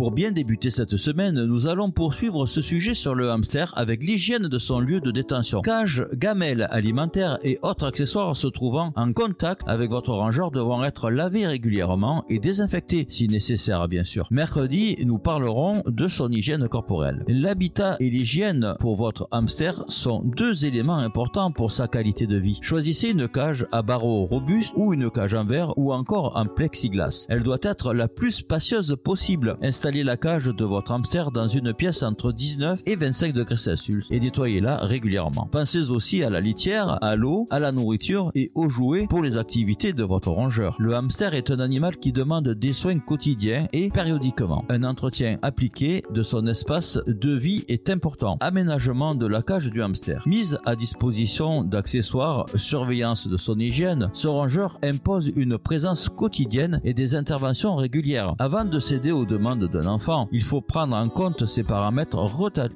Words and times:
Pour 0.00 0.12
bien 0.12 0.32
débuter 0.32 0.70
cette 0.70 0.96
semaine, 0.96 1.44
nous 1.44 1.66
allons 1.66 1.90
poursuivre 1.90 2.46
ce 2.46 2.62
sujet 2.62 2.94
sur 2.94 3.14
le 3.14 3.30
hamster 3.30 3.70
avec 3.76 4.02
l'hygiène 4.02 4.48
de 4.48 4.58
son 4.58 4.80
lieu 4.80 4.98
de 4.98 5.10
détention. 5.10 5.60
Cage, 5.60 6.06
gamelles 6.14 6.66
alimentaires 6.70 7.38
et 7.42 7.58
autres 7.60 7.86
accessoires 7.86 8.34
se 8.34 8.46
trouvant 8.46 8.94
en 8.96 9.12
contact 9.12 9.60
avec 9.66 9.90
votre 9.90 10.14
rangeur 10.14 10.52
devront 10.52 10.82
être 10.84 11.10
lavés 11.10 11.46
régulièrement 11.46 12.24
et 12.30 12.38
désinfectés 12.38 13.04
si 13.10 13.28
nécessaire 13.28 13.88
bien 13.88 14.02
sûr. 14.02 14.26
Mercredi, 14.30 14.96
nous 15.04 15.18
parlerons 15.18 15.82
de 15.84 16.08
son 16.08 16.30
hygiène 16.30 16.66
corporelle. 16.66 17.22
L'habitat 17.28 17.96
et 18.00 18.08
l'hygiène 18.08 18.76
pour 18.80 18.96
votre 18.96 19.28
hamster 19.30 19.84
sont 19.88 20.22
deux 20.24 20.64
éléments 20.64 20.96
importants 20.96 21.52
pour 21.52 21.72
sa 21.72 21.88
qualité 21.88 22.26
de 22.26 22.38
vie. 22.38 22.58
Choisissez 22.62 23.10
une 23.10 23.28
cage 23.28 23.66
à 23.70 23.82
barreaux 23.82 24.24
robustes 24.24 24.72
ou 24.76 24.94
une 24.94 25.10
cage 25.10 25.34
en 25.34 25.44
verre 25.44 25.76
ou 25.76 25.92
encore 25.92 26.38
en 26.38 26.46
plexiglas. 26.46 27.26
Elle 27.28 27.42
doit 27.42 27.58
être 27.60 27.92
la 27.92 28.08
plus 28.08 28.32
spacieuse 28.32 28.96
possible. 29.04 29.58
Installez 29.60 29.90
la 30.02 30.16
cage 30.16 30.46
de 30.46 30.64
votre 30.64 30.92
hamster 30.92 31.30
dans 31.30 31.48
une 31.48 31.72
pièce 31.72 32.02
entre 32.02 32.32
19 32.32 32.82
et 32.86 32.96
25 32.96 33.32
degrés 33.32 33.56
Celsius 33.56 34.06
et 34.10 34.20
nettoyez-la 34.20 34.76
régulièrement. 34.76 35.48
Pensez 35.50 35.90
aussi 35.90 36.22
à 36.22 36.30
la 36.30 36.40
litière, 36.40 36.98
à 37.02 37.16
l'eau, 37.16 37.46
à 37.50 37.60
la 37.60 37.72
nourriture 37.72 38.30
et 38.34 38.50
aux 38.54 38.68
jouets 38.68 39.06
pour 39.08 39.22
les 39.22 39.36
activités 39.36 39.92
de 39.92 40.04
votre 40.04 40.30
rongeur. 40.30 40.76
Le 40.78 40.94
hamster 40.94 41.34
est 41.34 41.50
un 41.50 41.60
animal 41.60 41.96
qui 41.96 42.12
demande 42.12 42.48
des 42.48 42.72
soins 42.72 42.98
quotidiens 42.98 43.66
et 43.72 43.88
périodiquement. 43.90 44.64
Un 44.68 44.84
entretien 44.84 45.38
appliqué 45.42 46.02
de 46.10 46.22
son 46.22 46.46
espace 46.46 46.98
de 47.06 47.32
vie 47.32 47.64
est 47.68 47.90
important. 47.90 48.36
Aménagement 48.40 49.14
de 49.14 49.26
la 49.26 49.42
cage 49.42 49.70
du 49.70 49.82
hamster. 49.82 50.22
Mise 50.26 50.58
à 50.64 50.76
disposition 50.76 51.64
d'accessoires, 51.64 52.46
surveillance 52.54 53.28
de 53.28 53.36
son 53.36 53.58
hygiène, 53.58 54.10
ce 54.12 54.28
rongeur 54.28 54.78
impose 54.82 55.32
une 55.36 55.58
présence 55.58 56.08
quotidienne 56.08 56.80
et 56.84 56.94
des 56.94 57.14
interventions 57.14 57.76
régulières. 57.76 58.34
Avant 58.38 58.64
de 58.64 58.78
céder 58.80 59.12
aux 59.12 59.26
demandes 59.26 59.68
enfant, 59.86 60.28
il 60.32 60.42
faut 60.42 60.60
prendre 60.60 60.96
en 60.96 61.08
compte 61.08 61.46
ces 61.46 61.62
paramètres 61.62 62.18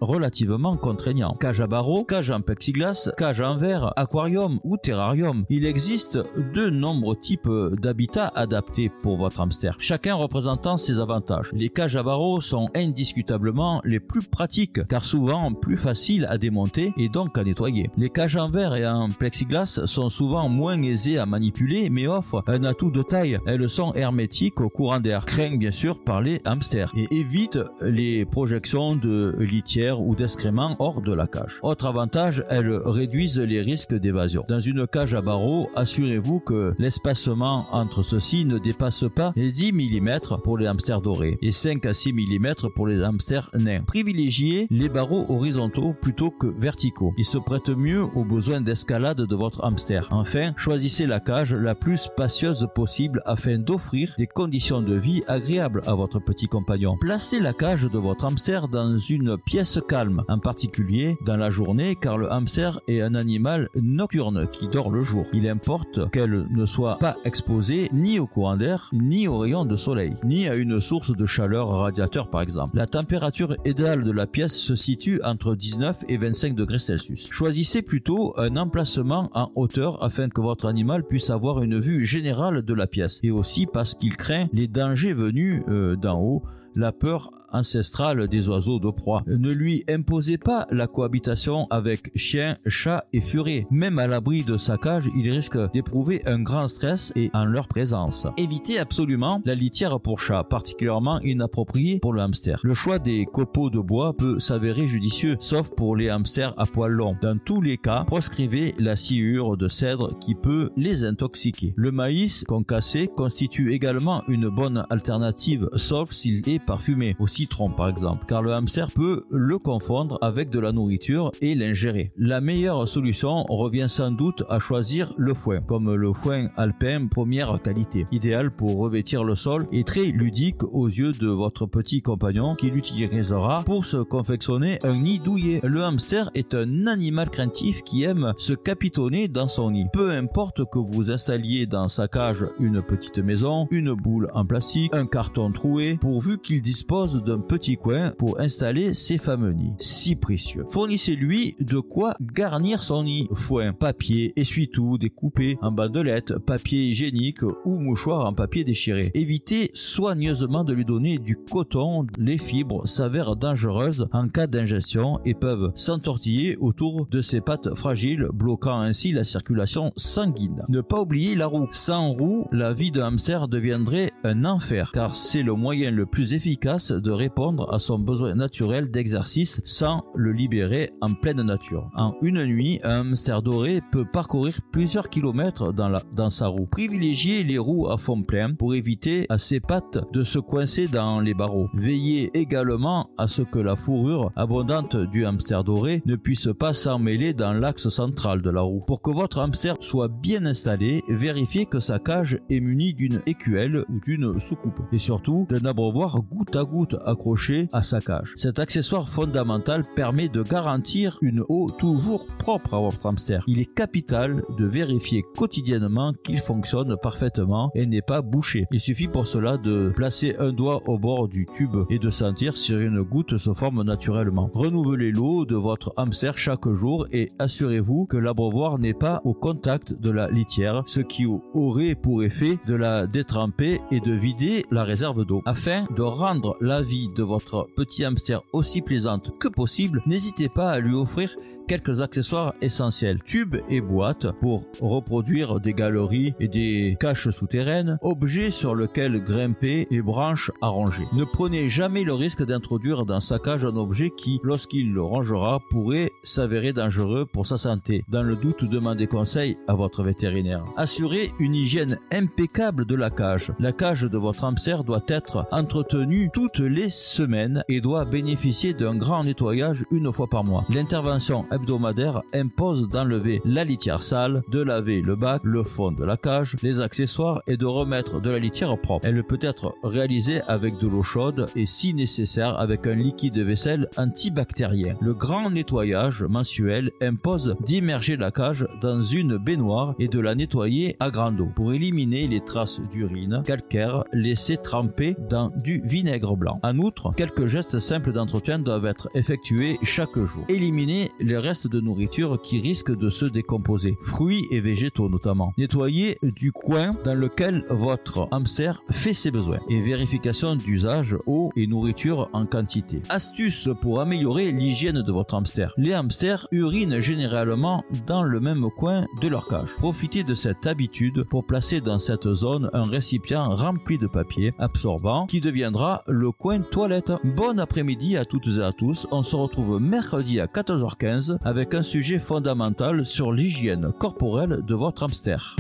relativement 0.01 0.77
contraignants. 0.77 1.35
Cage 1.35 1.61
à 1.61 1.67
barreaux, 1.67 2.05
cage 2.05 2.31
en 2.31 2.41
plexiglas, 2.41 3.11
cage 3.17 3.41
en 3.41 3.57
verre, 3.57 3.93
aquarium 3.97 4.59
ou 4.65 4.77
terrarium. 4.77 5.45
Il 5.49 5.67
existe 5.67 6.19
de 6.55 6.71
nombreux 6.71 7.17
types 7.17 7.49
d'habitats 7.81 8.33
adaptés 8.35 8.91
pour 9.03 9.17
votre 9.17 9.41
hamster, 9.41 9.77
chacun 9.79 10.15
représentant 10.15 10.77
ses 10.77 10.99
avantages. 10.99 11.51
Les 11.53 11.69
cages 11.69 11.97
à 11.97 12.03
barreaux 12.03 12.41
sont 12.41 12.69
indiscutablement 12.75 13.81
les 13.85 14.01
plus 14.01 14.23
pratiques 14.23 14.87
car 14.89 15.05
souvent 15.05 15.53
plus 15.53 15.77
faciles 15.77 16.27
à 16.29 16.39
démonter 16.39 16.93
et 16.97 17.09
donc 17.09 17.37
à 17.39 17.45
nettoyer. 17.45 17.91
Les 17.97 18.11
cages 18.11 18.37
en 18.37 18.51
verre 18.51 18.75
et 18.75 18.87
en 18.87 19.09
plexiglas 19.09 19.81
sont 19.87 20.11
souvent 20.11 20.49
moins 20.49 20.81
aisées 20.83 21.19
à 21.19 21.27
manipuler 21.27 21.91
mais 21.91 22.07
offrent 22.07 22.43
un 22.47 22.65
atout 22.65 22.91
de 22.91 23.03
taille. 23.03 23.39
Elles 23.47 23.69
sont 23.69 23.93
hermétiques 23.95 24.61
au 24.61 24.69
courant 24.69 25.01
d'air, 25.01 25.25
craignent 25.25 25.59
bien 25.59 25.73
sûr 25.73 26.03
par 26.03 26.21
les 26.21 26.41
hamsters 26.45 26.91
et 26.95 27.07
évite 27.11 27.59
les 27.81 28.25
projections 28.25 28.97
de 28.97 29.37
litière 29.39 30.01
ou 30.01 30.15
d'excréments 30.15 30.77
hors 30.79 31.01
de 31.01 31.13
la 31.13 31.27
cage. 31.27 31.59
Autre 31.63 31.87
avantage, 31.87 32.45
elles 32.49 32.73
réduisent 32.85 33.39
les 33.39 33.61
risques 33.61 33.95
d'évasion. 33.95 34.43
Dans 34.49 34.61
une 34.61 34.87
cage 34.87 35.15
à 35.15 35.21
barreaux, 35.21 35.69
assurez-vous 35.75 36.41
que 36.41 36.75
l'espacement 36.79 37.67
entre 37.73 38.03
ceux-ci 38.03 38.45
ne 38.45 38.59
dépasse 38.59 39.05
pas 39.15 39.33
les 39.37 39.53
10 39.53 39.73
mm 39.73 40.19
pour 40.43 40.59
les 40.59 40.67
hamsters 40.67 41.01
dorés 41.01 41.39
et 41.43 41.53
5 41.53 41.85
à 41.87 41.95
6 41.95 42.13
mm 42.13 42.55
pour 42.75 42.87
les 42.87 43.03
hamsters 43.03 43.51
nains. 43.55 43.83
Privilégiez 43.87 44.67
les 44.71 44.89
barreaux 44.89 45.27
horizontaux 45.29 45.95
plutôt 46.01 46.31
que 46.31 46.47
verticaux. 46.47 47.15
Ils 47.17 47.25
se 47.25 47.39
prêtent 47.39 47.69
mieux 47.69 48.03
aux 48.03 48.25
besoins 48.25 48.61
d'escalade 48.61 49.21
de 49.21 49.37
votre 49.37 49.65
hamster. 49.65 50.09
Enfin, 50.11 50.53
choisissez 50.57 51.07
la 51.07 51.21
cage 51.21 51.55
la 51.55 51.75
plus 51.75 51.99
spacieuse 51.99 52.67
possible 52.75 53.23
afin 53.25 53.59
d'offrir 53.59 54.15
des 54.19 54.27
conditions 54.27 54.83
de 54.83 54.95
vie 54.95 55.23
agréables 55.27 55.83
à 55.87 55.95
votre 55.95 56.19
petit 56.19 56.47
compagnon. 56.47 56.84
Placez 57.01 57.41
la 57.41 57.53
cage 57.53 57.85
de 57.85 57.99
votre 57.99 58.25
hamster 58.25 58.69
dans 58.69 58.99
une 58.99 59.39
pièce 59.39 59.79
calme, 59.89 60.23
en 60.29 60.39
particulier 60.39 61.17
dans 61.25 61.37
la 61.37 61.51
journée 61.51 61.97
car 61.97 62.19
le 62.19 62.31
hamster 62.33 62.81
est 62.89 63.01
un 63.01 63.15
animal 63.15 63.69
nocturne 63.75 64.47
qui 64.53 64.69
dort 64.69 64.91
le 64.91 65.01
jour. 65.01 65.27
Il 65.33 65.49
importe 65.49 66.11
qu'elle 66.11 66.47
ne 66.51 66.67
soit 66.67 66.99
pas 66.99 67.17
exposée 67.25 67.89
ni 67.93 68.19
au 68.19 68.27
courant 68.27 68.57
d'air, 68.57 68.91
ni 68.93 69.27
aux 69.29 69.39
rayons 69.39 69.65
de 69.65 69.77
soleil, 69.77 70.15
ni 70.25 70.49
à 70.49 70.57
une 70.57 70.81
source 70.81 71.17
de 71.17 71.27
chaleur 71.27 71.69
radiateur 71.69 72.29
par 72.29 72.43
exemple. 72.43 72.77
La 72.77 72.87
température 72.87 73.57
idéale 73.65 74.05
de 74.05 74.13
la 74.13 74.27
pièce 74.27 74.57
se 74.57 74.75
situe 74.75 75.21
entre 75.25 75.55
19 75.55 76.05
et 76.09 76.17
25 76.17 76.55
degrés 76.55 76.79
Celsius. 76.79 77.29
Choisissez 77.31 77.83
plutôt 77.83 78.35
un 78.39 78.57
emplacement 78.57 79.31
en 79.35 79.51
hauteur 79.55 80.03
afin 80.03 80.29
que 80.29 80.41
votre 80.41 80.67
animal 80.67 81.05
puisse 81.05 81.31
avoir 81.31 81.63
une 81.63 81.81
vue 81.81 82.05
générale 82.05 82.63
de 82.63 82.75
la 82.75 82.87
pièce 82.87 83.21
et 83.23 83.31
aussi 83.31 83.67
parce 83.67 83.95
qu'il 83.95 84.17
craint 84.17 84.49
les 84.53 84.69
dangers 84.69 85.15
venus 85.15 85.63
euh, 85.69 85.97
d'en 85.97 86.21
haut 86.21 86.43
la 86.77 86.93
peur 86.93 87.31
ancestrale 87.55 88.29
des 88.29 88.49
oiseaux 88.49 88.81
de 88.81 88.91
proie. 88.91 89.23
Ne 89.27 89.53
lui 89.53 89.85
imposez 89.89 90.39
pas 90.39 90.67
la 90.71 90.87
cohabitation 90.87 91.67
avec 91.71 92.11
chiens, 92.17 92.55
chats 92.67 93.05
et 93.13 93.21
furets. 93.21 93.67
Même 93.71 93.99
à 93.99 94.07
l'abri 94.07 94.43
de 94.43 94.57
sa 94.57 94.77
cage, 94.77 95.09
il 95.17 95.31
risque 95.31 95.57
d'éprouver 95.73 96.23
un 96.27 96.43
grand 96.43 96.69
stress 96.69 97.13
et 97.17 97.31
en 97.33 97.45
leur 97.45 97.69
présence. 97.69 98.27
Évitez 98.37 98.79
absolument 98.79 99.41
la 99.45 99.55
litière 99.55 100.01
pour 100.01 100.21
chat, 100.21 100.43
particulièrement 100.45 101.21
inappropriée 101.21 102.01
pour 102.01 102.13
le 102.13 102.23
hamster. 102.23 102.59
Le 102.63 102.75
choix 102.75 102.99
des 102.99 103.25
copeaux 103.25 103.71
de 103.71 103.79
bois 103.79 104.15
peut 104.17 104.41
s'avérer 104.41 104.89
judicieux, 104.89 105.37
sauf 105.39 105.71
pour 105.71 105.95
les 105.95 106.11
hamsters 106.11 106.55
à 106.59 106.67
poils 106.67 106.91
longs. 106.91 107.17
Dans 107.23 107.39
tous 107.39 107.61
les 107.61 107.79
cas, 107.79 108.05
proscrivez 108.05 108.75
la 108.79 108.97
sciure 108.97 109.57
de 109.57 109.69
cèdre 109.69 110.19
qui 110.19 110.35
peut 110.35 110.71
les 110.77 111.05
intoxiquer. 111.05 111.73
Le 111.77 111.93
maïs 111.93 112.45
concassé 112.45 113.09
constitue 113.09 113.73
également 113.73 114.25
une 114.27 114.49
bonne 114.49 114.85
alternative, 114.91 115.69
sauf 115.77 116.11
s'il 116.11 116.49
est 116.49 116.64
parfumé, 116.65 117.17
au 117.19 117.27
citron 117.27 117.71
par 117.71 117.89
exemple, 117.89 118.25
car 118.27 118.43
le 118.43 118.53
hamster 118.53 118.91
peut 118.91 119.25
le 119.31 119.59
confondre 119.59 120.19
avec 120.23 120.51
de 120.51 120.59
la 120.59 120.73
nourriture 120.73 121.31
et 121.41 121.55
l'ingérer. 121.55 122.13
La 122.17 122.41
meilleure 122.41 122.87
solution 122.89 123.45
revient 123.45 123.87
sans 123.89 124.11
doute 124.11 124.43
à 124.49 124.59
choisir 124.59 125.13
le 125.17 125.35
foin, 125.35 125.61
comme 125.61 125.95
le 125.95 126.13
foin 126.13 126.49
alpin 126.57 127.07
première 127.07 127.61
qualité, 127.63 128.07
idéal 128.13 128.51
pour 128.51 128.77
revêtir 128.77 129.25
le 129.25 129.35
sol 129.35 129.67
et 129.73 129.85
très 129.85 130.07
ludique 130.07 130.63
aux 130.63 130.89
yeux 130.89 131.13
de 131.13 131.29
votre 131.29 131.67
petit 131.67 132.03
compagnon 132.03 132.55
qui 132.55 132.71
l'utilisera 132.71 133.63
pour 133.65 133.85
se 133.85 133.99
confectionner 133.99 134.79
un 134.83 134.95
nid 134.95 135.19
douillet. 135.19 135.61
Le 135.63 135.83
hamster 135.83 136.31
est 136.35 136.55
un 136.55 136.87
animal 136.87 137.31
craintif 137.31 137.83
qui 137.83 138.03
aime 138.05 138.33
se 138.39 138.53
capitonner 138.53 139.29
dans 139.29 139.49
son 139.49 139.71
nid. 139.71 139.87
Peu 139.93 140.11
importe 140.11 140.63
que 140.71 140.79
vous 140.79 141.11
installiez 141.11 141.67
dans 141.67 141.89
sa 141.89 142.09
cage 142.09 142.47
une 142.61 142.83
petite 142.83 143.19
maison, 143.19 143.67
une 143.71 143.95
boule 143.95 144.31
en 144.35 144.45
plastique, 144.45 144.95
un 144.95 145.07
carton 145.07 145.51
troué, 145.51 145.97
pourvu 146.01 146.39
qu'il 146.39 146.54
dispose 146.63 147.23
d'un 147.25 147.41
petit 147.41 147.77
coin 147.77 148.11
pour 148.11 148.41
installer 148.41 148.95
ses 148.95 149.19
fameux 149.19 149.53
nids, 149.53 149.75
si 149.79 150.17
précieux. 150.17 150.65
Fournissez-lui 150.71 151.57
de 151.61 151.79
quoi 151.79 152.15
garnir 152.21 152.83
son 152.83 153.05
nid. 153.05 153.29
Foin, 153.33 153.73
papier, 153.73 154.33
essuie-tout 154.37 154.99
découpé 154.99 155.59
en 155.63 155.73
bandelettes, 155.73 156.39
papier 156.39 156.85
hygiénique 156.87 157.43
ou 157.43 157.79
mouchoir 157.79 158.27
en 158.27 158.33
papier 158.33 158.65
déchiré. 158.65 159.11
Évitez 159.15 159.71
soigneusement 159.75 160.65
de 160.65 160.73
lui 160.73 160.85
donner 160.85 161.19
du 161.19 161.37
coton. 161.37 162.07
Les 162.19 162.39
fibres 162.39 162.87
s'avèrent 162.87 163.37
dangereuses 163.37 164.09
en 164.13 164.29
cas 164.29 164.47
d'ingestion 164.47 165.21
et 165.25 165.35
peuvent 165.35 165.73
s'entortiller 165.75 166.57
autour 166.59 167.07
de 167.11 167.21
ses 167.21 167.41
pattes 167.41 167.75
fragiles, 167.75 168.29
bloquant 168.33 168.81
ainsi 168.81 169.13
la 169.13 169.25
circulation 169.25 169.93
sanguine. 169.97 170.63
Ne 170.69 170.81
pas 170.81 171.01
oublier 171.01 171.35
la 171.35 171.47
roue. 171.47 171.69
Sans 171.73 172.13
roue, 172.13 172.47
la 172.53 172.73
vie 172.73 172.91
de 172.91 173.01
hamster 173.01 173.49
deviendrait 173.49 174.13
un 174.23 174.45
enfer, 174.45 174.91
car 174.93 175.15
c'est 175.17 175.43
le 175.43 175.55
moyen 175.55 175.91
le 175.91 176.07
plus 176.07 176.33
efficace 176.33 176.44
de 176.45 177.11
répondre 177.11 177.73
à 177.73 177.79
son 177.79 177.99
besoin 177.99 178.35
naturel 178.35 178.91
d'exercice 178.91 179.63
sans 179.65 180.05
le 180.15 180.31
libérer 180.31 180.93
en 181.01 181.15
pleine 181.15 181.41
nature. 181.41 181.91
En 181.97 182.15
une 182.21 182.45
nuit, 182.45 182.81
un 182.85 183.01
hamster 183.01 183.41
doré 183.41 183.81
peut 183.93 184.05
parcourir 184.05 184.61
plusieurs 184.71 185.09
kilomètres 185.09 185.73
dans 185.73 186.31
sa 186.31 186.49
roue. 186.49 186.67
Privilégiez 186.67 187.45
les 187.45 187.57
roues 187.57 187.89
à 187.89 187.97
fond 187.97 188.23
plein 188.23 188.53
pour 188.53 188.75
éviter 188.75 189.25
à 189.31 189.39
ses 189.39 189.59
pattes 189.59 189.99
de 190.13 190.23
se 190.23 190.39
coincer 190.39 190.87
dans 190.87 191.21
les 191.21 191.33
barreaux. 191.33 191.71
Veillez 191.73 192.31
également 192.35 193.09
à 193.17 193.27
ce 193.27 193.41
que 193.41 193.59
la 193.59 193.77
fourrure 193.77 194.31
abondante 194.37 194.97
du 194.97 195.25
hamster 195.25 195.65
doré 195.65 196.03
ne 196.05 196.17
puisse 196.17 196.51
pas 196.59 196.75
s'emmêler 196.75 197.33
dans 197.33 197.55
l'axe 197.55 197.89
central 197.89 198.43
de 198.43 198.51
la 198.51 198.61
roue. 198.61 198.81
Pour 198.87 199.01
que 199.01 199.11
votre 199.11 199.39
hamster 199.39 199.77
soit 199.81 200.09
bien 200.09 200.45
installé, 200.45 201.03
vérifiez 201.09 201.65
que 201.65 201.81
sa 201.81 201.99
cage 201.99 202.39
est 202.51 202.61
munie 202.61 202.93
d'une 202.93 203.23
écuelle 203.25 203.85
ou 203.89 204.01
d'une 204.05 204.39
soucoupe 204.41 204.83
et 204.93 204.99
surtout 204.99 205.47
d'un 205.49 205.65
abreuvoir 205.65 206.21
goutte 206.35 206.57
à 206.57 206.65
goutte 206.65 206.97
accroché 207.05 207.69
à 207.73 207.83
sa 207.83 208.01
cage. 208.01 208.35
Cet 208.37 208.59
accessoire 208.59 209.09
fondamental 209.09 209.85
permet 209.95 210.29
de 210.29 210.43
garantir 210.43 211.17
une 211.23 211.45
eau 211.49 211.71
toujours 211.79 212.27
propre 212.39 212.75
à 212.75 212.81
votre 212.81 213.07
hamster. 213.07 213.45
Il 213.47 213.61
est 213.61 213.73
capital 213.73 214.43
de 214.59 214.67
vérifier 214.67 215.25
quotidiennement 215.37 216.13
qu'il 216.25 216.39
fonctionne 216.39 216.97
parfaitement 217.01 217.71
et 217.75 217.87
n'est 217.87 218.03
pas 218.03 218.21
bouché. 218.21 218.67
Il 218.73 218.81
suffit 218.81 219.07
pour 219.07 219.27
cela 219.27 219.57
de 219.57 219.93
placer 219.95 220.35
un 220.39 220.53
doigt 220.53 220.83
au 220.87 220.99
bord 220.99 221.29
du 221.29 221.47
tube 221.47 221.77
et 221.89 221.99
de 221.99 222.11
sentir 222.11 222.57
si 222.57 222.73
une 222.73 223.03
goutte 223.03 223.39
se 223.39 223.55
forme 223.55 223.83
naturellement. 223.85 224.51
Renouvelez 224.53 225.13
l'eau 225.13 225.45
de 225.45 225.57
votre 225.57 225.93
hamster 225.97 226.37
chaque 226.37 226.69
jour 226.69 227.07
et 227.13 227.29
assurez-vous 227.39 228.07
que 228.07 228.17
l'abreuvoir 228.17 228.79
n'est 228.79 228.95
pas 228.95 229.21
au 229.25 229.35
contact 229.35 229.93
de 229.93 230.11
la 230.11 230.29
litière, 230.29 230.83
ce 230.87 231.01
qui 231.01 231.27
aurait 231.27 231.95
pour 231.95 232.23
effet 232.23 232.59
de 232.67 232.75
la 232.75 233.07
détremper 233.07 233.81
et 233.91 234.01
de 234.01 234.13
vider 234.13 234.67
la 234.71 234.85
réserve 234.85 235.25
d'eau. 235.25 235.43
Afin 235.47 235.87
de 235.97 236.03
rendre 236.15 236.57
la 236.61 236.81
vie 236.81 237.09
de 237.09 237.23
votre 237.23 237.69
petit 237.77 238.05
hamster 238.05 238.43
aussi 238.53 238.81
plaisante 238.81 239.37
que 239.39 239.49
possible, 239.49 240.03
n'hésitez 240.07 240.49
pas 240.49 240.71
à 240.71 240.79
lui 240.79 240.95
offrir 240.95 241.37
quelques 241.67 242.01
accessoires 242.01 242.55
essentiels. 242.61 243.23
Tubes 243.25 243.57
et 243.69 243.81
boîtes 243.81 244.31
pour 244.41 244.67
reproduire 244.81 245.61
des 245.61 245.73
galeries 245.73 246.35
et 246.41 246.49
des 246.49 246.97
caches 247.01 247.31
souterraines, 247.31 247.99
objets 248.03 248.51
sur 248.51 248.75
lesquels 248.75 249.23
grimper 249.23 249.87
et 249.91 250.03
branches 250.03 250.51
à 250.61 250.69
ranger. 250.69 251.05
Ne 251.15 251.25
prenez 251.25 251.69
jamais 251.69 252.05
le 252.05 252.15
risque 252.15 252.45
d'introduire 252.45 253.07
dans 253.07 253.21
sa 253.21 253.39
cage 253.39 253.65
un 253.65 253.77
objet 253.77 254.11
qui, 254.17 254.41
lorsqu'il 254.43 254.93
le 254.93 255.03
rangera, 255.03 255.61
pourrait 255.71 256.11
s'avérer 256.23 256.73
dangereux 256.73 257.27
pour 257.27 257.47
sa 257.47 257.59
santé. 257.59 258.05
Dans 258.09 258.23
le 258.23 258.37
doute, 258.37 258.65
demandez 258.65 259.07
conseil 259.07 259.57
à 259.69 259.75
votre 259.75 260.03
vétérinaire. 260.03 260.65
Assurez 260.77 261.33
une 261.39 261.55
hygiène 261.55 261.99
impeccable 262.13 262.87
de 262.87 262.95
la 262.95 263.11
cage. 263.11 263.53
La 263.59 263.73
cage 263.73 264.03
de 264.03 264.19
votre 264.19 264.45
hamster 264.45 264.85
doit 264.85 265.05
être 265.09 265.47
entretenue 265.53 266.31
toutes 266.33 266.59
les 266.59 266.91
semaines 266.91 267.63
et 267.69 267.81
doit 267.81 268.05
bénéficier 268.05 268.75
d'un 268.75 268.97
grand 268.97 269.25
nettoyage 269.25 269.85
une 269.91 270.13
fois 270.13 270.29
par 270.29 270.45
mois. 270.45 270.65
L'intervention 270.69 271.47
hebdomadaire 271.55 272.23
impose 272.33 272.89
d'enlever 272.89 273.41
la 273.45 273.65
litière 273.65 274.03
sale, 274.03 274.43
de 274.51 274.61
laver 274.61 275.01
le 275.01 275.17
bac, 275.17 275.41
le 275.45 275.63
fond 275.63 275.93
de 275.93 276.05
la 276.05 276.17
cage, 276.17 276.57
les 276.63 276.81
accessoires 276.81 277.43
et 277.47 277.57
de 277.57 277.67
remettre 277.67 278.21
de 278.21 278.31
la 278.31 278.39
litière 278.39 278.77
propre. 278.79 279.07
Elle 279.07 279.23
peut 279.25 279.39
être 279.41 279.75
réalisée 279.83 280.41
avec 280.49 280.79
de 280.79 280.89
l'eau 280.89 281.03
chaude 281.03 281.47
et 281.57 281.67
si 281.67 281.95
nécessaire 281.95 282.59
avec 282.59 282.87
un 282.87 282.95
liquide 282.95 283.35
de 283.35 283.43
vaisselle 283.43 283.89
antibactérien. 283.97 284.97
Le 285.01 285.15
grand 285.15 285.51
nettoyage 285.51 286.23
mensuel 286.23 286.91
impose 287.01 287.57
d'immerger 287.61 288.17
la 288.17 288.31
cage 288.31 288.67
dans 288.81 289.01
une 289.03 289.37
baignoire 289.37 289.95
et 289.99 290.09
de 290.09 290.21
la 290.21 290.35
nettoyer 290.35 290.97
à 291.01 291.11
grande 291.11 291.41
eau 291.41 291.49
pour 291.55 291.73
éliminer 291.73 292.27
les 292.27 292.41
traces 292.41 292.81
d'urine 292.91 293.43
calcaire 293.45 294.05
laissées 294.13 294.57
tremper 294.57 295.17
dans 295.31 295.51
du 295.63 295.83
vinaigre 295.85 296.37
blanc. 296.37 296.59
En 296.63 296.79
outre, 296.79 297.11
quelques 297.17 297.47
gestes 297.47 297.81
simples 297.81 298.13
d'entretien 298.13 298.59
doivent 298.59 298.87
être 298.87 299.09
effectués 299.15 299.79
chaque 299.83 300.19
jour. 300.19 300.45
Éliminer 300.49 301.11
les 301.21 301.39
restes 301.45 301.69
de 301.69 301.81
nourriture 301.81 302.41
qui 302.41 302.61
risquent 302.61 302.97
de 302.97 303.11
se 303.11 303.27
décomposer, 303.27 303.97
fruits 304.03 304.49
et 304.51 304.61
végétaux 304.61 305.09
notamment. 305.09 305.53
Nettoyer 305.59 306.19
du 306.23 306.53
coin 306.53 306.91
dans 307.05 307.15
lequel 307.15 307.65
votre 307.69 308.29
hamster 308.31 308.83
fait 308.91 309.13
ses 309.13 309.31
besoins 309.31 309.61
et 309.69 309.81
vérification 309.81 310.57
d'usage 310.57 311.17
eau 311.27 311.51
et 311.55 311.67
nourriture 311.67 312.31
en 312.33 312.47
quantité. 312.47 313.03
Astuce 313.11 313.69
pour 313.83 314.01
améliorer 314.01 314.53
l'hygiène 314.53 315.03
de 315.03 315.13
votre 315.13 315.35
hamster. 315.35 315.73
Les 315.77 315.93
hamsters 315.93 316.49
urinent 316.51 317.01
généralement 317.01 317.85
dans 318.07 318.23
le 318.23 318.41
même 318.41 318.69
coin 318.79 319.07
de 319.21 319.29
leur 319.29 319.47
cage. 319.47 319.75
Profitez 319.77 320.25
de 320.25 320.35
cette 320.35 320.67
habitude 320.67 321.25
pour 321.25 321.45
placer 321.45 321.81
dans 321.81 321.99
cette 321.99 322.33
zone 322.33 322.71
un 322.73 322.85
récipient 322.85 323.55
rempli 323.55 323.99
de 323.99 324.07
papier 324.07 324.53
absorbant 324.59 325.27
qui 325.27 325.41
deviendra 325.41 326.03
le 326.07 326.31
coin 326.33 326.61
toilette. 326.61 327.13
Bon 327.37 327.59
après-midi 327.59 328.17
à 328.17 328.25
toutes 328.25 328.49
et 328.59 328.63
à 328.63 328.73
tous. 328.73 329.07
On 329.11 329.23
se 329.23 329.37
retrouve 329.37 329.81
mercredi 329.81 330.41
à 330.41 330.47
14h15 330.47 331.34
avec 331.43 331.75
un 331.75 331.83
sujet 331.83 332.19
fondamental 332.19 333.05
sur 333.05 333.33
l'hygiène 333.33 333.93
corporelle 333.99 334.61
de 334.67 334.75
votre 334.75 335.03
hamster. 335.05 335.57